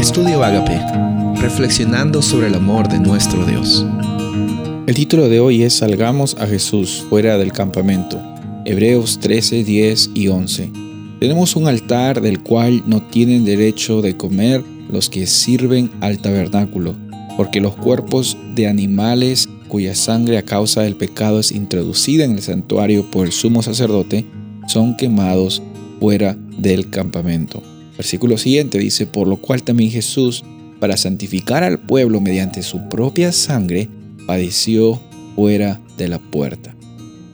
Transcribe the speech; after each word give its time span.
Estudio 0.00 0.42
Agape, 0.42 0.80
reflexionando 1.42 2.22
sobre 2.22 2.46
el 2.46 2.54
amor 2.54 2.88
de 2.88 2.98
nuestro 2.98 3.44
Dios. 3.44 3.84
El 4.86 4.94
título 4.94 5.28
de 5.28 5.40
hoy 5.40 5.62
es 5.62 5.74
Salgamos 5.74 6.38
a 6.40 6.46
Jesús 6.46 7.04
fuera 7.10 7.36
del 7.36 7.52
campamento. 7.52 8.18
Hebreos 8.64 9.20
13, 9.20 9.62
10 9.62 10.12
y 10.14 10.28
11. 10.28 10.72
Tenemos 11.20 11.54
un 11.54 11.68
altar 11.68 12.22
del 12.22 12.42
cual 12.42 12.82
no 12.86 13.02
tienen 13.02 13.44
derecho 13.44 14.00
de 14.00 14.16
comer 14.16 14.64
los 14.90 15.10
que 15.10 15.26
sirven 15.26 15.90
al 16.00 16.18
tabernáculo, 16.18 16.94
porque 17.36 17.60
los 17.60 17.76
cuerpos 17.76 18.38
de 18.54 18.68
animales 18.68 19.50
cuya 19.68 19.94
sangre 19.94 20.38
a 20.38 20.46
causa 20.46 20.80
del 20.80 20.96
pecado 20.96 21.40
es 21.40 21.52
introducida 21.52 22.24
en 22.24 22.32
el 22.32 22.42
santuario 22.42 23.10
por 23.10 23.26
el 23.26 23.32
sumo 23.32 23.62
sacerdote, 23.62 24.24
son 24.66 24.96
quemados 24.96 25.62
fuera 26.00 26.38
del 26.56 26.88
campamento. 26.88 27.62
Versículo 28.00 28.38
siguiente 28.38 28.78
dice, 28.78 29.06
por 29.06 29.28
lo 29.28 29.36
cual 29.36 29.62
también 29.62 29.90
Jesús, 29.90 30.42
para 30.78 30.96
santificar 30.96 31.62
al 31.62 31.80
pueblo 31.80 32.18
mediante 32.22 32.62
su 32.62 32.88
propia 32.88 33.30
sangre, 33.30 33.90
padeció 34.26 34.98
fuera 35.36 35.82
de 35.98 36.08
la 36.08 36.18
puerta. 36.18 36.74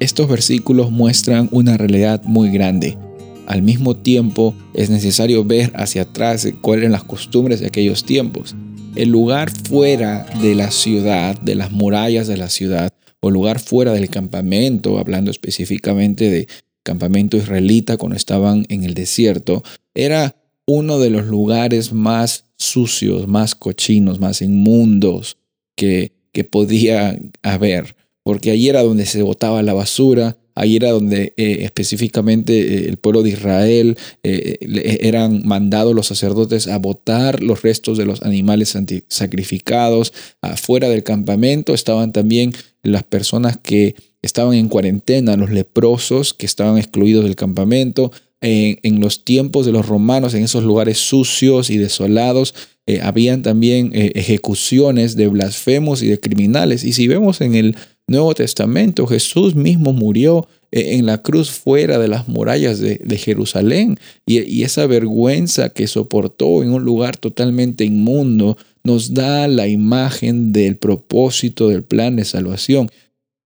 Estos 0.00 0.28
versículos 0.28 0.90
muestran 0.90 1.48
una 1.50 1.78
realidad 1.78 2.22
muy 2.24 2.50
grande. 2.50 2.98
Al 3.46 3.62
mismo 3.62 3.96
tiempo 3.96 4.54
es 4.74 4.90
necesario 4.90 5.46
ver 5.46 5.72
hacia 5.76 6.02
atrás 6.02 6.46
cuáles 6.60 6.82
eran 6.82 6.92
las 6.92 7.04
costumbres 7.04 7.60
de 7.60 7.68
aquellos 7.68 8.04
tiempos. 8.04 8.54
El 8.96 9.08
lugar 9.08 9.50
fuera 9.50 10.26
de 10.42 10.54
la 10.54 10.70
ciudad, 10.70 11.40
de 11.40 11.54
las 11.54 11.72
murallas 11.72 12.28
de 12.28 12.36
la 12.36 12.50
ciudad, 12.50 12.92
o 13.20 13.30
lugar 13.30 13.60
fuera 13.60 13.94
del 13.94 14.10
campamento, 14.10 14.98
hablando 14.98 15.30
específicamente 15.30 16.28
de 16.28 16.48
campamento 16.82 17.38
israelita 17.38 17.96
cuando 17.96 18.16
estaban 18.16 18.66
en 18.68 18.84
el 18.84 18.92
desierto, 18.92 19.62
era 19.94 20.36
uno 20.72 20.98
de 20.98 21.10
los 21.10 21.26
lugares 21.26 21.92
más 21.92 22.44
sucios, 22.56 23.26
más 23.26 23.54
cochinos, 23.54 24.20
más 24.20 24.42
inmundos 24.42 25.36
que, 25.76 26.12
que 26.32 26.44
podía 26.44 27.18
haber, 27.42 27.96
porque 28.22 28.50
allí 28.50 28.68
era 28.68 28.82
donde 28.82 29.06
se 29.06 29.22
botaba 29.22 29.62
la 29.62 29.74
basura, 29.74 30.36
Ahí 30.60 30.76
era 30.76 30.90
donde 30.90 31.32
eh, 31.38 31.58
específicamente 31.62 32.52
eh, 32.60 32.88
el 32.88 32.98
pueblo 32.98 33.22
de 33.22 33.30
Israel 33.30 33.96
eh, 34.22 34.58
eran 35.00 35.40
mandados 35.46 35.94
los 35.94 36.08
sacerdotes 36.08 36.68
a 36.68 36.78
botar 36.78 37.42
los 37.42 37.62
restos 37.62 37.96
de 37.96 38.04
los 38.04 38.22
animales 38.22 38.76
sacrificados. 39.08 40.12
Afuera 40.42 40.90
del 40.90 41.02
campamento 41.02 41.72
estaban 41.72 42.12
también 42.12 42.52
las 42.82 43.04
personas 43.04 43.56
que 43.56 43.94
estaban 44.20 44.54
en 44.54 44.68
cuarentena, 44.68 45.36
los 45.36 45.50
leprosos 45.50 46.34
que 46.34 46.44
estaban 46.44 46.76
excluidos 46.76 47.24
del 47.24 47.36
campamento 47.36 48.12
en, 48.40 49.00
los 49.00 49.24
tiempos 49.24 49.66
de 49.66 49.72
los 49.72 49.86
romanos, 49.86 50.34
en 50.34 50.44
esos 50.44 50.64
lugares 50.64 50.98
sucios 50.98 51.70
y 51.70 51.76
desolados, 51.76 52.54
eh, 52.86 53.00
habían 53.02 53.42
también 53.42 53.90
eh, 53.94 54.12
ejecuciones 54.14 55.16
de 55.16 55.28
blasfemos 55.28 56.02
y 56.02 56.08
de 56.08 56.18
criminales. 56.18 56.84
Y 56.84 56.92
si 56.92 57.06
vemos 57.06 57.40
en 57.40 57.54
el 57.54 57.76
Nuevo 58.06 58.34
Testamento, 58.34 59.06
Jesús 59.06 59.54
mismo 59.54 59.92
murió 59.92 60.48
eh, 60.72 60.96
en 60.96 61.06
la 61.06 61.22
cruz 61.22 61.50
fuera 61.50 61.98
de 61.98 62.08
las 62.08 62.28
murallas 62.28 62.80
de, 62.80 63.18
Jerusalén. 63.18 63.98
Y, 64.26 64.40
y, 64.42 64.64
esa 64.64 64.86
vergüenza 64.86 65.68
que 65.68 65.86
soportó 65.86 66.62
en 66.62 66.72
un 66.72 66.82
lugar 66.82 67.16
totalmente 67.16 67.84
inmundo 67.84 68.56
nos 68.82 69.12
da 69.12 69.46
la 69.46 69.68
imagen 69.68 70.52
del 70.52 70.76
propósito 70.76 71.68
del 71.68 71.84
plan 71.84 72.16
de 72.16 72.24
salvación. 72.24 72.90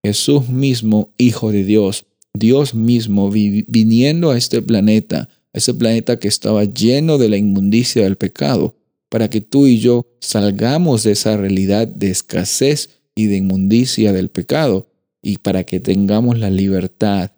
Jesús 0.04 0.48
mismo, 0.48 1.10
Hijo 1.18 1.50
de 1.50 1.64
Dios, 1.64 2.06
Dios 2.34 2.74
mismo 2.74 3.30
viniendo 3.30 4.30
a 4.30 4.36
este 4.36 4.60
planeta, 4.60 5.28
a 5.52 5.58
ese 5.58 5.72
planeta 5.72 6.18
que 6.18 6.28
estaba 6.28 6.64
lleno 6.64 7.16
de 7.16 7.28
la 7.28 7.36
inmundicia 7.36 8.02
del 8.02 8.16
pecado, 8.16 8.74
para 9.08 9.30
que 9.30 9.40
tú 9.40 9.66
y 9.66 9.78
yo 9.78 10.06
salgamos 10.20 11.04
de 11.04 11.12
esa 11.12 11.36
realidad 11.36 11.86
de 11.86 12.10
escasez 12.10 12.90
y 13.14 13.26
de 13.26 13.36
inmundicia 13.36 14.12
del 14.12 14.28
pecado 14.28 14.88
y 15.22 15.38
para 15.38 15.64
que 15.64 15.78
tengamos 15.78 16.38
la 16.38 16.50
libertad. 16.50 17.30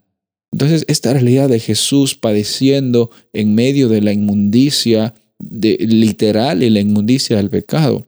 Entonces, 0.51 0.85
esta 0.89 1.13
realidad 1.13 1.51
de 1.51 1.61
Jesús 1.61 2.15
padeciendo 2.15 3.11
en 3.35 3.55
medio 3.55 3.89
de 3.89 4.01
la 4.01 4.13
inmundicia 4.13 5.15
literal 5.39 6.63
y 6.63 6.71
la 6.71 6.81
inmundicia 6.81 7.37
del 7.37 7.51
pecado, 7.51 8.07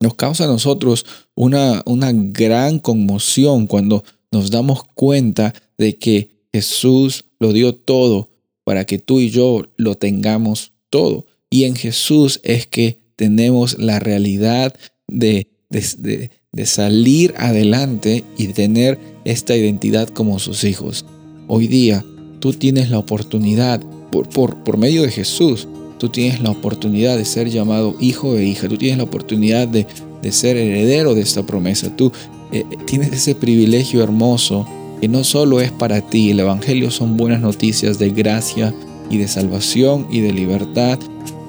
nos 0.00 0.14
causa 0.14 0.44
a 0.44 0.48
nosotros 0.48 1.06
una, 1.34 1.82
una 1.86 2.12
gran 2.12 2.78
conmoción 2.78 3.66
cuando 3.66 4.04
nos 4.36 4.50
damos 4.50 4.82
cuenta 4.94 5.54
de 5.78 5.96
que 5.96 6.28
Jesús 6.52 7.24
lo 7.38 7.54
dio 7.54 7.74
todo 7.74 8.28
para 8.64 8.84
que 8.84 8.98
tú 8.98 9.20
y 9.20 9.30
yo 9.30 9.62
lo 9.76 9.94
tengamos 9.94 10.72
todo. 10.90 11.24
Y 11.48 11.64
en 11.64 11.74
Jesús 11.74 12.40
es 12.42 12.66
que 12.66 12.98
tenemos 13.16 13.78
la 13.78 13.98
realidad 13.98 14.74
de, 15.08 15.48
de, 15.70 16.66
salir 16.66 17.32
adelante 17.38 18.24
y 18.36 18.48
tener 18.48 18.98
esta 19.24 19.56
identidad 19.56 20.08
como 20.08 20.38
sus 20.38 20.64
hijos. 20.64 21.06
Hoy 21.48 21.66
día 21.66 22.04
tú 22.40 22.52
tienes 22.52 22.90
la 22.90 22.98
oportunidad, 22.98 23.80
por, 24.10 24.28
por, 24.28 24.62
por 24.64 24.76
medio 24.76 25.02
de 25.02 25.10
Jesús, 25.10 25.66
tú 25.98 26.10
tienes 26.10 26.42
la 26.42 26.50
oportunidad 26.50 27.16
de 27.16 27.24
ser 27.24 27.48
llamado 27.48 27.96
hijo 28.00 28.36
e 28.36 28.44
hija, 28.44 28.68
tú 28.68 28.76
tienes 28.76 28.98
la 28.98 29.04
oportunidad 29.04 29.66
de, 29.66 29.86
de 30.22 30.32
ser 30.32 30.56
heredero 30.56 31.14
de 31.14 31.22
esta 31.22 31.46
promesa, 31.46 31.94
tú 31.96 32.12
eh, 32.58 32.66
tienes 32.86 33.12
ese 33.12 33.34
privilegio 33.34 34.02
hermoso 34.02 34.66
que 35.00 35.08
no 35.08 35.24
solo 35.24 35.60
es 35.60 35.70
para 35.70 36.00
ti, 36.00 36.30
el 36.30 36.40
Evangelio 36.40 36.90
son 36.90 37.16
buenas 37.16 37.40
noticias 37.40 37.98
de 37.98 38.10
gracia 38.10 38.74
y 39.10 39.18
de 39.18 39.28
salvación 39.28 40.06
y 40.10 40.20
de 40.20 40.32
libertad 40.32 40.98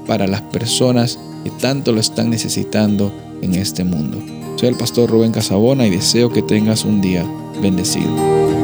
para 0.06 0.28
las 0.28 0.41
personas 0.41 1.19
que 1.44 1.51
tanto 1.51 1.91
lo 1.91 2.00
están 2.00 2.29
necesitando 2.29 3.12
en 3.41 3.56
este 3.56 3.84
mundo. 3.84 4.22
Soy 4.57 4.69
el 4.69 4.75
pastor 4.75 5.09
Rubén 5.09 5.31
Casabona 5.31 5.85
y 5.85 5.91
deseo 5.91 6.31
que 6.31 6.41
tengas 6.41 6.84
un 6.84 7.01
día 7.01 7.25
bendecido. 7.62 8.56